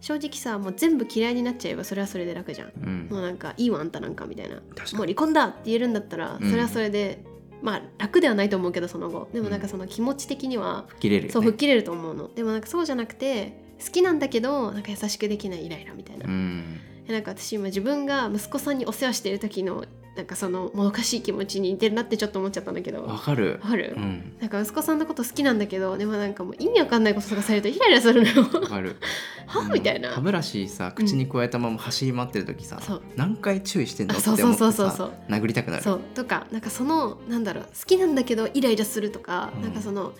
[0.00, 2.72] 正直さもう全部嫌いになっちゃえばそれはそれで楽じゃん。
[2.80, 3.08] うん。
[3.10, 4.62] もうなんかいいわあんたなんかみたいな。
[4.76, 4.96] 確かに。
[4.98, 6.48] もう離婚だって言えるんだったらうん。
[6.48, 7.24] それはそれで、
[7.62, 9.28] まあ楽ではないと思うけどその後。
[9.32, 11.32] でもなんかその気持ち的には、吹っ切れるよね。
[11.32, 12.30] そう吹っ切れると思うの。
[12.34, 16.80] でもなんかそうじゃなくて好きなんだけどなんか優しくできないイライラみたいな、うん。
[17.06, 19.84] でなんか私今自分が息子さんにお世話してる時の
[20.16, 23.02] なんかそのもどかしい気持ちに似てるなってちょっと思っちゃったんだけど。
[23.04, 23.60] わわかる。
[23.62, 24.36] かる、うん。
[24.40, 28.42] なんか息子さんのこと好きなんだけどでもなんかもう意味わかんないこととかされるとイライラするのよ。
[28.42, 28.96] わかる。
[29.46, 29.68] は？
[29.72, 30.10] みたいな。
[30.10, 33.02] 歯ブラシさ口に加えたまま走り回ってる時さ、そう。
[33.16, 34.14] 何回注意してんの？
[34.14, 34.72] あって思ってそうそう。
[34.72, 35.82] そうそうそさう殴りたくなる。
[35.82, 36.00] そう。
[36.14, 39.62] とかなんかそのなんだろう好きなんだけどイライラするとか、うん。
[39.62, 40.14] なんかその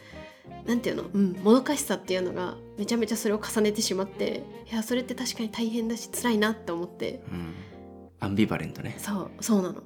[0.64, 7.20] なんていうの、うん、もどかしさっていうのがめちゃめちゃそれを重ねてしまっていやそれって確かに大変だし辛いなって思って。
[7.30, 7.54] うん、
[8.20, 8.96] アンビバレントね。
[8.98, 9.82] そうそうなの。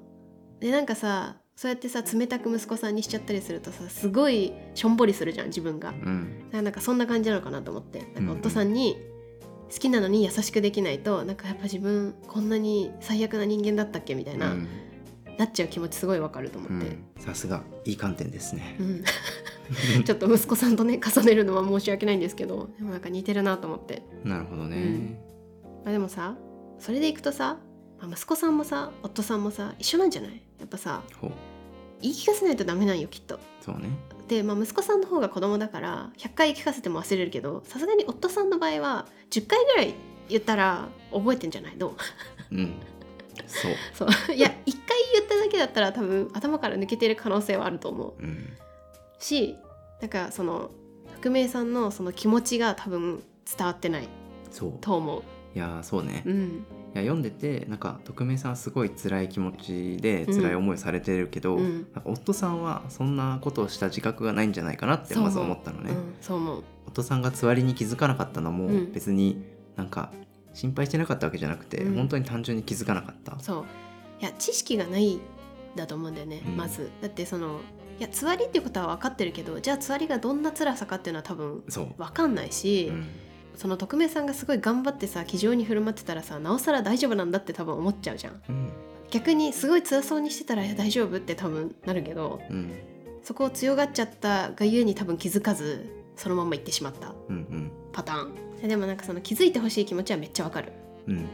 [0.61, 5.93] でなんかさそうやってさ冷たく息子さんにしちゃったりするとさすごいしょんぼりするじゃん自分が。
[5.93, 8.01] だかうんらなんかそんな感じなのかなと思って。
[8.01, 8.97] なんかうん夫さんに
[9.71, 14.69] 好きなのに優しくできないとなんかやっぱ自分こんなに最悪な人間だったっけみたいな、うん。
[15.38, 16.87] なっちゃう気持ちすごいわかると思って。
[16.87, 17.07] うん。
[17.19, 18.77] さすがいい観点ですね。
[18.79, 19.05] うん、
[20.05, 25.21] ちょっと息子さんとね重ねるのは申し訳ないんですけどでもなんか似てるなと思って、なるほどね、
[25.85, 26.37] まあ、でもさ
[26.79, 27.59] それでいくとさ、
[28.01, 30.43] まあ息子さんもさ夫さんもさ一緒なんじゃない？
[30.59, 31.03] やっぱさ
[32.03, 33.39] 言い聞かせないとダメなんよきっと。
[33.61, 33.91] そうね。
[34.29, 39.95] で、まあ、息子さんの方が子供だから100回聞かせても忘れるけどさすがに夫さんの場合は10回ぐらい
[40.29, 41.77] 言ったら覚えてんじゃない？
[41.77, 41.97] ど
[42.51, 42.55] う？
[42.55, 42.75] うん。
[43.47, 43.73] そう。
[43.95, 44.35] そう。
[44.35, 44.63] いや1回
[45.15, 48.23] 言っただけだったら多分頭から抜けてる可能性はあると思う。
[48.23, 48.57] うん。
[49.19, 49.57] し
[50.01, 50.71] なんかその
[51.17, 53.23] 匿名さんのその気持ちが多分
[53.57, 54.09] 伝わってない
[54.51, 54.73] そう。
[54.81, 55.23] と思う。
[55.55, 61.87] いやーそうね、いうんや読んでてなんか匿名さんはすごい辛い気持ちで辛い思いされてるけど、うん。
[62.05, 66.64] 夫さんはそんなことをした自覚がないんじゃないかなってまず思ったのね、うん、そう思う。
[66.88, 68.92] 夫さんがつわりに気づかなかったのもうん。
[68.92, 69.42] 別に
[69.76, 70.11] なんか
[70.53, 71.94] 心配してなかったわけじゃなくて、うん。
[71.96, 73.38] 本当に単純に気づかなかった。
[73.40, 73.64] そう。
[74.20, 75.20] いや知識がない
[75.76, 76.57] だと思うんだよね、うん。
[76.57, 76.90] まず。
[77.00, 77.61] だってその
[77.98, 83.07] いやつわりっていうことは分かってるけどじゃあつわりがどんな辛さかっていうのは多分そう、分かんないし、うん
[83.57, 88.43] その匿名さんがすごい頑張ってさ気丈に振る舞ってたらさなおさら大丈夫なんだって多分思っちゃうじゃん。
[88.49, 88.73] うん。
[89.11, 92.73] 逆にすごい強そうにしてたら大丈夫って多分なるけどうん。
[93.23, 98.69] そこを強がっちゃったがゆえに多分気づかずそのまま行ってしまったうんパターン。
[98.69, 100.73] でもなんかその気づいてほしい気持ちはめっちゃわかる。
[101.07, 101.17] うん。
[101.17, 101.29] うん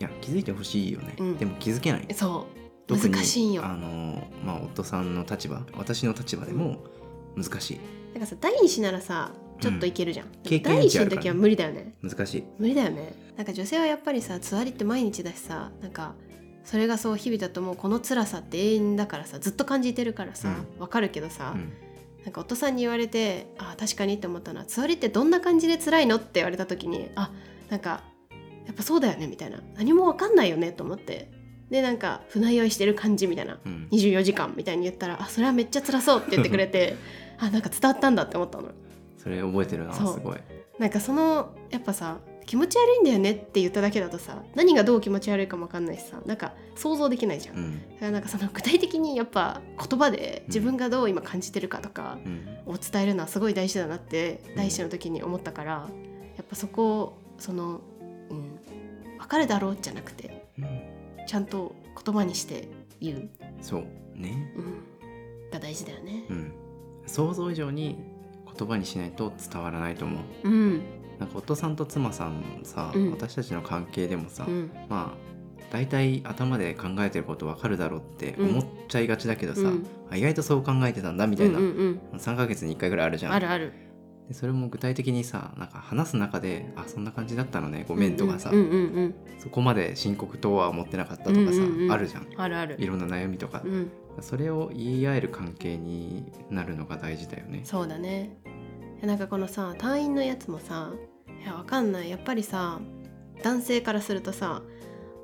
[0.00, 1.36] いや気づいてほしいよね、うん。
[1.36, 2.06] でも気づけない。
[2.14, 2.46] そ
[2.88, 2.96] う。
[2.96, 3.64] 難しいんよ。
[3.64, 6.78] あのまあ夫さんの立場私の立場でも
[7.36, 7.80] 難しい。
[8.14, 11.94] なんかさ第二子ならさちょっといけるじゃん、経験第一の時は無理だよね。
[12.02, 12.44] 難しい。
[12.58, 13.14] 無理だよね。
[13.36, 16.14] なんか女性はやっぱりさつわりって毎日だしさなんか
[16.64, 21.72] それがそう日々だともうこの辛さって永遠だからさずっと感じてるからさわ、かるけどさ、うん。
[22.24, 27.30] なんか夫さんに言われてあ確かにって思ったのはつわりってどんな感じで辛いのって言われた時にあ
[27.70, 28.02] なんか
[28.66, 29.60] やっぱそうだよねみたいな。
[29.74, 31.30] 何もわかんないよねと思って。
[31.70, 33.58] でなんか船酔いしてる感じみたいな。
[33.64, 33.88] うん。
[33.90, 36.96] 24時間みたいに言ったらあそれはめっちゃ辛そうって言ってくれて
[37.38, 38.68] あなんか伝わったんだって思ったの
[39.22, 40.38] それ覚えてるなすごい。
[40.78, 47.72] なんかそのやっぱさ気持ち悪いんだよねって言っただけだとさ何がどう気持ち悪いかも分かんないしさなんか想像できないじゃん、だうん。
[47.72, 52.46] からなんかその具体的にやっぱ言葉で自分がどう今感じてるかとかうん。
[52.66, 54.56] を伝えるのはすごい大事だなってん。
[54.56, 55.72] 第一子の時に思ったから
[56.36, 57.80] やっぱそこをその、
[58.30, 58.58] うん、
[59.18, 60.80] 分かるだろうじゃなくてうん。
[61.26, 62.68] ちゃんと言葉にして
[63.00, 63.28] 言う。
[63.60, 63.84] そう
[64.16, 64.52] ね。
[64.56, 66.24] うん、が大事だよね。
[66.30, 66.52] うん。
[67.06, 67.98] 想像以上に
[68.60, 70.48] 言葉にしないと伝わらないと思う。
[70.48, 70.82] うん。
[71.18, 73.10] なんか夫さんと妻さんさ、うん。
[73.10, 74.70] 私たちの関係でもさ、うん。
[74.88, 75.30] まあ
[75.70, 79.86] 大体頭で考えてることわかるだろうって思っちゃいがちだけどさ、うん。
[80.10, 83.32] あ意外とそう考えてたんだみたいな、うんうん3ヶ月に1回ぐらいあるじゃん。
[83.32, 83.72] うんあるある。
[84.28, 92.40] でそれも具体的にさなんか話す中で「あそんな感じだったのねごめん」とかさ、うんうんうんそこまで深刻とは思ってなかったとかさ、うんうんうんあるじゃんうん。
[92.40, 92.76] あるある。
[92.78, 93.90] いろんな悩みとか、うん。
[94.20, 97.62] それを言い合える関係になるのが大事だよね。
[97.64, 98.36] そうだね
[99.02, 100.92] なんかこのさ隊員のやつもさ
[101.42, 102.10] いやわかんない。
[102.10, 102.80] やっぱりさ
[103.42, 104.62] 男性からするとさ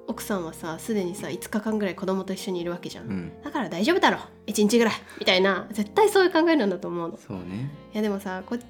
[0.09, 4.19] 奥さんはさすでにさ5日間ぐらい子供と一緒にいるわけじゃん、うん、だから大丈夫だろ。
[4.47, 4.95] 1日ぐらい。
[5.19, 5.67] みたいな。
[5.73, 7.17] 絶対そういう考えなんだと思うの。
[7.17, 7.71] そうね。
[7.93, 8.65] いやでもさこっち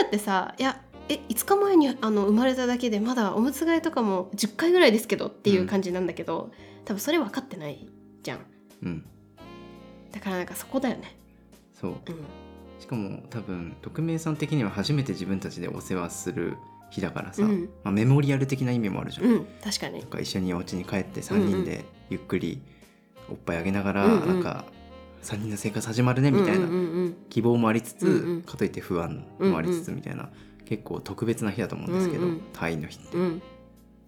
[0.00, 6.50] だってさいやえ5日前にあの生まれただけでまだおむつ替えとかも10回ぐらいですけどっていう感じなんだけど、
[6.84, 7.88] 多分それ分かってない
[8.22, 8.46] じゃん。
[8.82, 9.06] うん。
[10.12, 11.16] だからなんかそこだよね。
[11.74, 11.90] そう。
[11.90, 11.98] うん
[12.84, 16.58] しかも多分匿名さん的には初めて自分たちでお世話する
[16.90, 17.70] 日だからさ、うん。
[17.82, 19.46] まあ、メモリアル的な意味もあるじゃん、うん。
[19.64, 20.00] 確かに。
[20.00, 22.60] なんか一緒にお家に帰って3人でゆっくり
[23.30, 24.28] おっぱいあげながら、うんうん。
[24.28, 24.66] なんか
[25.22, 26.68] 3人の生活始まるねみたいな
[27.30, 30.28] 希望もありつつ、うんうんかといって不安もありつつみたいな、
[30.66, 33.22] 結構特別な日だと思うんですけど、うんうん退院の日って、うん。
[33.22, 33.42] うん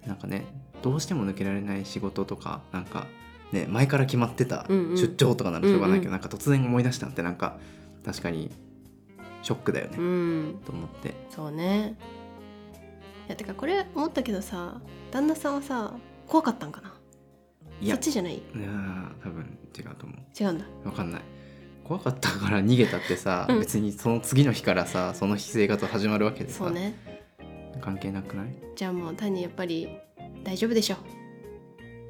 [0.06, 0.44] なんかね
[0.82, 3.06] どうしても抜けられない仕事とかなんか
[3.52, 7.56] ね前から決まってた出張とかならしょうがないけど、うんうんなんか突然思い出したってなんか
[8.04, 8.52] 確かに
[9.46, 10.60] ショックだよね、うん。
[10.66, 11.14] と思って。
[11.30, 11.94] そうね。
[13.28, 14.80] いやてかこれ思ったけどさ
[15.12, 15.94] 旦那さんはさ
[16.26, 16.92] 怖かったんかな？
[17.80, 17.94] いや。
[17.94, 18.34] そっちじゃない？
[18.34, 20.64] いやー多分違うと思違うんだ。
[20.84, 21.22] うわかんない。
[21.84, 23.60] 怖かったから逃げたってさ、うん。
[23.60, 26.96] 別にその次の日からさその日生活始まるわけでさ、そうね。
[27.80, 28.46] 関係なくない？
[28.74, 29.88] じゃあもう単にやっぱり
[30.42, 30.96] 大丈夫でしょ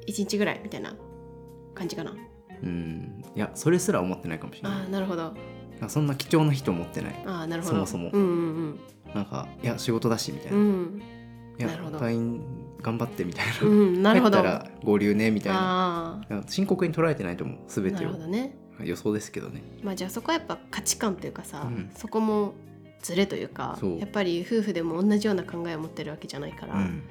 [0.07, 0.95] 1日ぐらいみたいな
[1.75, 2.15] 感じかな。
[2.63, 3.23] うん。
[3.35, 4.79] いやそれすら思ってないかもしれない。
[4.79, 5.21] ああなるほど。
[5.25, 5.33] あ
[5.87, 7.23] そんな貴重な日と思ってない。
[7.25, 7.75] ああなるほど。
[7.75, 8.09] そもそも。
[8.13, 8.79] うんうん
[9.13, 11.01] なんかいや仕事だしみたいな、うんうん。
[11.57, 12.41] いや退院
[12.81, 14.37] 頑張ってみたいな、うんなるほど。
[14.37, 16.21] 帰ったら合流ねみたいな。
[16.47, 18.09] 深刻に捉えてないと思う全てを。
[18.09, 18.57] るほどね。
[18.83, 19.63] 予想ですけどね。
[19.83, 21.89] まあじゃあそこはやっぱ価値観というかさ、うん。
[21.95, 22.53] そこも
[23.01, 27.03] ズレというかやっぱり夫婦でも同じような考えを持ってるわけじゃないから、うん。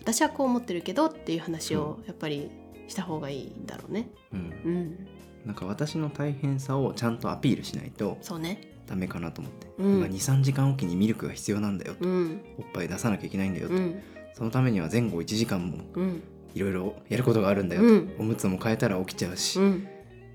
[0.00, 2.50] 私はこう思ってるけどっていう話をやっぱり
[2.88, 4.10] した方がいいんだろうね。
[4.32, 4.40] うん。
[4.64, 5.08] うん
[5.46, 8.74] なんか私の大変さをちゃんとアピールしないとそうね。
[8.86, 9.98] ダメかなと思って、うん。
[9.98, 12.40] 今23時間おきにミルクが必要なんだよと、うん。
[12.58, 14.00] おっぱい出さなきゃいけないんだよと、うん。
[14.34, 16.22] そのためには前後1時間もうん。
[16.54, 18.14] いろいろやることがあるんだよと、うん。
[18.18, 19.86] おむつも変えたら起きちゃうし、うん。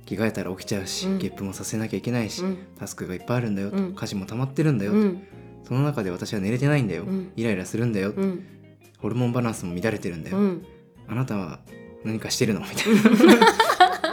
[0.06, 1.18] 着替えたら起きちゃうし、うん。
[1.18, 2.58] ゲップもさせなきゃいけないし、うん。
[2.78, 3.96] タスクがいっぱいあるんだよと、うん。
[3.96, 5.24] 家事も溜まってるんだよと、うん。
[5.64, 7.32] その中で私は寝れてないんだよ、うん。
[7.36, 8.46] イライラするんだよ、うん。
[9.00, 10.66] ホルモンバランスも乱れてるんだよ、うん。
[11.08, 11.60] あなたは
[12.04, 12.60] 何かしてるの？
[12.60, 14.13] みたいな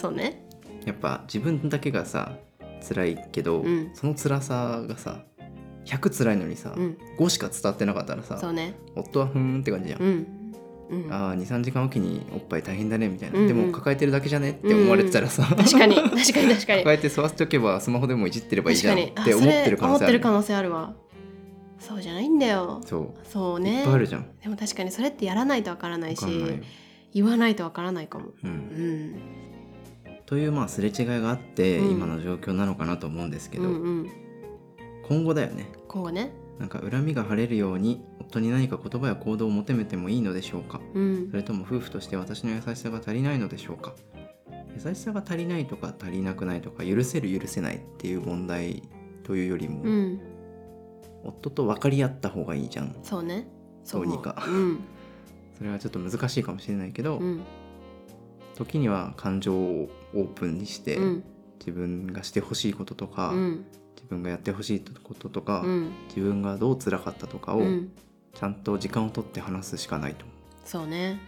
[0.00, 0.44] そうね。
[0.86, 2.36] やっぱ自分だけがさ
[2.88, 3.90] 辛いけど、うん。
[3.94, 5.24] その辛さがさ
[5.84, 6.98] 100辛いのにさ、うん。
[7.18, 8.74] 5しか伝わってなかったらさそうね。
[8.94, 10.26] 夫はふーんって感じじゃん、うん。
[10.90, 11.12] うん。
[11.12, 13.48] ああ23時間おきにおっぱい大変だねみたいな、うんうん。
[13.48, 15.96] でも抱えてるだけじゃねって思われてたらさ、確かに。
[15.96, 16.24] 確かに。
[16.24, 16.54] 確かに。
[16.82, 20.94] 抱えて吸わせておけばスマホでもいじってればいいじゃんって思ってる可能性思ってる可能性あるわ。
[21.80, 22.80] そうじゃないんだよ。
[22.86, 23.14] そう。
[23.24, 23.80] そうね。
[23.80, 24.26] いっぱいあるじゃん。
[24.42, 26.56] でも確かにそれってやらないとわからないしわかんないよ。
[27.14, 28.26] 言わないとわからないかも。
[28.26, 29.37] う、うんん
[30.28, 31.90] というまあすれ違いがあって、うん。
[31.92, 34.10] 今の状況なのかなと思うんですけど、うんうん。
[35.08, 35.72] 今後だよね。
[35.88, 36.32] 今後ね。
[36.58, 40.82] なんか恨みが晴れるように夫に何か言葉や行動を求めてもいいのでしょうか？
[40.92, 41.30] うん。
[41.30, 43.94] それとも夫婦として私の優しさが足りないのでしょうか？
[44.74, 48.82] 優しさが足りないとか足りなくないとか許せる許せないっていう問題
[49.22, 50.20] というよりも、うん。
[51.24, 52.94] 夫と分かり合った方がいいじゃん。
[53.02, 53.48] そうね。
[53.82, 54.44] そうにか。
[54.46, 54.80] うん。
[55.56, 57.40] それはちょっと難しいかもしれないけど、うん
[58.58, 61.24] 時には感情をオープンにして、うん。
[61.60, 63.66] 自分がしてほしいこととか、うん。
[63.94, 65.92] 自分がやってほしいこととか、うん。
[66.08, 67.92] 自分がどう辛かったとかを、うん。
[68.34, 70.36] ちゃんと時間を取って話すしかないと思う。
[70.64, 71.20] そうね。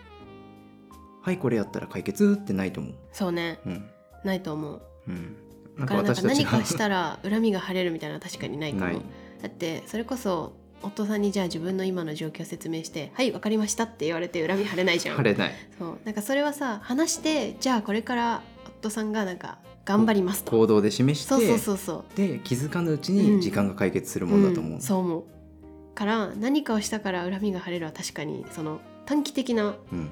[1.22, 2.94] はいこれやったら解決ってないと思う。
[3.12, 3.60] そうね。
[3.64, 3.90] うん。
[4.24, 4.82] ないと思う。
[5.06, 5.36] うん。
[5.76, 9.00] なんか私たち何かしたら恨みが晴れるみたいな確かにないかも
[9.40, 15.16] だってそれこそ夫さんにじゃあ自分の今の状況を説明して「はいわかりました」って言われて恨み晴れないじゃん。
[15.16, 15.52] 晴れない。
[15.78, 15.98] そう。
[16.04, 18.42] なんかそれはさ話してじゃあこれから
[18.80, 20.50] 夫さんがなんか頑張りますと。
[20.50, 22.16] 行動で示してそうそうそうそう。
[22.16, 23.36] で気づかぬうちうん。
[23.36, 24.80] に時間が解決するもんだと思う、ん。
[24.80, 25.24] そう思う。
[25.94, 30.08] から何かをしたから恨みが晴れるは確かにその短期的なうん。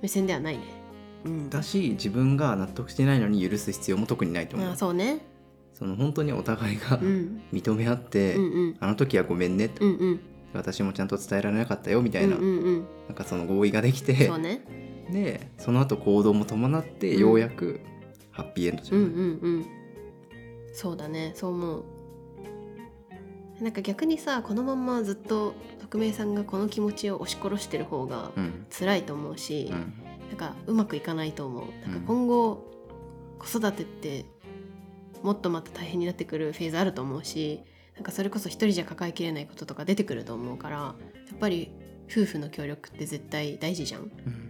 [0.00, 0.62] 目線ではないね。
[1.24, 1.50] うん。
[1.50, 4.70] だし自分が納得してないのに許す必要も特にないと思う。
[4.70, 5.18] あそうね
[5.78, 7.40] その本当にお互いがうん。
[7.52, 8.76] 認め合って、うんうん。
[8.80, 10.20] あの時はごめんねと、うんうん。
[10.52, 12.86] 私もちゃんと伝えられなかったよみたいな,、うんうんうん。
[13.06, 14.64] なんかその合意ができてそうね。
[15.12, 17.80] でその後行動も伴ってうんようやく
[18.32, 19.66] ハッピーエンドじゃない、うんうんうん。
[20.72, 21.32] そうだね。
[21.36, 21.84] そう思う。
[23.60, 28.66] なんか逆にさこのまんまずっと匿名さんがこの気持ちを押し殺してる方がうん。
[28.76, 29.92] 辛いと思うし、うん。
[30.28, 31.62] なんかうまくいかないと思う。
[31.88, 32.04] なんかうん。
[32.04, 32.64] 今後、
[33.38, 34.24] 子育てって
[35.22, 37.60] もっとまた大変になってくるフェーズあると思うし
[37.94, 40.94] なんかそれこそ一人じゃ抱えきれないこととか出てくると思うからや
[41.34, 41.72] っぱり
[42.10, 44.02] 夫婦の協力って絶対大事じゃん。
[44.02, 44.48] うん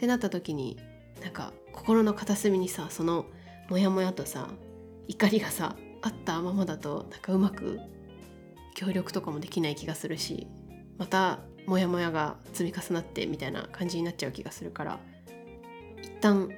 [0.00, 0.78] ってなった時に
[1.20, 3.26] なんか心の片隅にさその
[3.68, 4.48] モヤモヤとさ
[5.08, 7.78] 怒りがさあったままだとなんかうまく
[8.74, 10.46] 協力とかもできない気がするし
[10.96, 14.98] またモヤモヤが積み重なってみたいな感じになっちゃう気がするから
[16.02, 16.56] 一旦、まあ、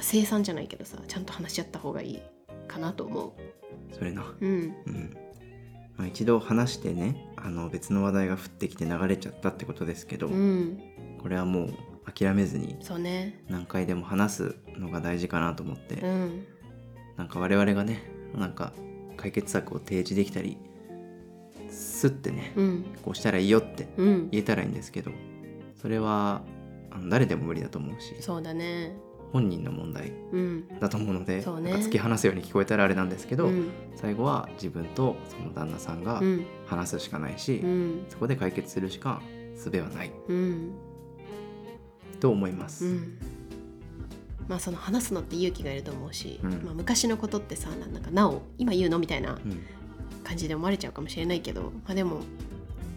[0.00, 2.22] 生産じゃないけどさちゃんと話し合った方がいい
[2.66, 3.34] かなと思
[3.92, 4.36] それな、う。
[4.40, 4.74] うん。
[4.86, 5.16] うん。
[5.96, 10.80] まあ、一度話してねあの別の話題が降ってきて流れちゃったってことですけど、うん。
[11.20, 11.74] これはもう
[12.12, 13.42] 諦めずにそうね。
[13.48, 16.46] 何回でも話すのが大事かなと思って、うん。
[17.16, 18.72] なんか我々がねなんか
[19.16, 20.56] 解決策を提示できたり
[21.68, 22.84] スッてねうん。
[23.02, 24.30] こうしたらいいよってうん。
[24.30, 25.10] 言えたらいいんですけど
[25.80, 26.42] それは
[26.90, 28.96] あの誰でも無理だと思うしそうだね
[29.32, 30.68] 本人の問題うん。
[30.80, 33.68] だと思うのでそうんか突き放すように聞こえたらあれなんですけど、うん。
[33.94, 36.46] 最後は自分とその旦那さんがうん。
[36.66, 38.06] 話すしかないし、うん。
[38.08, 39.22] そこで解決するしか
[39.54, 40.72] 術はないうん。
[42.20, 42.86] と思います。
[42.86, 43.18] うん。
[44.48, 46.50] まあその話すのって勇気がいると思うし、うん。
[46.64, 49.62] まあ、昔のことってさなんかなお今言うのみたいなうん。
[50.24, 52.20] 感じで思われちゃうかもしれないけど、まあ、でも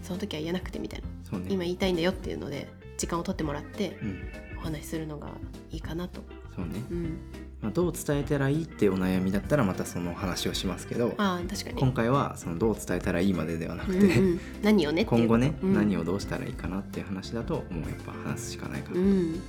[0.04, 1.40] その時は言えなくてみたいな。
[1.40, 1.46] ね。
[1.50, 2.68] 今言いたいんだよっていうので
[2.98, 4.20] 時間を取ってもらってうん、
[4.62, 5.30] お話しするのが
[5.72, 6.22] いいかなと。
[6.56, 7.18] そうね、うん、
[7.62, 11.80] まあ、どう伝えたらいいっていうお悩みだったらまたその話をしますけどああ確かに。
[11.80, 15.74] 今回はそのどう伝えたらいいまでではなくて、うんうん、何をね今後ね、うん。
[15.74, 17.90] 何をどうしたらいいかなっていう話だともう。
[17.90, 19.36] やっぱ話すしかないかなと思うん。
[19.36, 19.40] い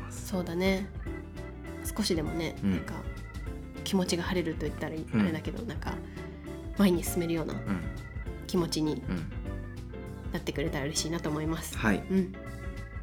[0.00, 0.28] ます。
[0.28, 0.88] そうだね。
[1.96, 2.70] 少しでもね、うん。
[2.72, 2.94] なんか
[3.82, 5.20] 気持ちが晴れると言ったらうん。
[5.20, 5.94] あれだけど、なんか
[6.78, 7.60] 前に進めるようなうん。
[8.46, 9.16] 気持ちにうん、
[10.32, 11.76] なってくれたら嬉しいなと思います。
[11.76, 12.02] はい。
[12.10, 12.32] うん、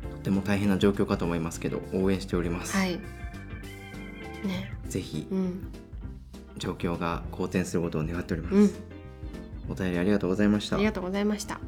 [0.10, 3.00] とても大変な状況かと思いますけど応援しております、はい。
[4.44, 5.68] ね、ぜひうん、
[6.58, 8.72] 状況が好転することを願っております、うん、
[9.70, 10.76] お便りありがとうございました。
[10.78, 11.60] ありがとうございました。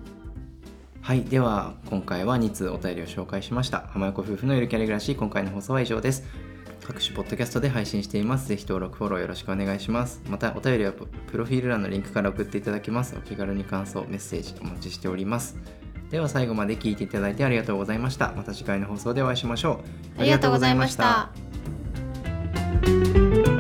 [1.02, 1.24] はい。
[1.26, 3.88] では今回は2通お便りを紹介しました。
[3.89, 6.24] 浜横夫婦のゆるキャリ暮らし今回の放送は以上です。
[6.82, 8.48] 各種ポッドキャストで配信しています。
[8.48, 10.22] ぜひ登録フォローよろしくお願いします。
[10.30, 13.15] またお便りはププロフィール欄のリンクから送っていただけます。
[13.17, 15.58] お気軽に感想メッセージお待ちしております
[16.13, 19.82] では最後まで聞いていただいてありがとうございましたまた次回の放送でお会いしましょ
[20.17, 21.32] うありがとうございました。
[21.32, 21.34] ま
[22.86, 23.53] した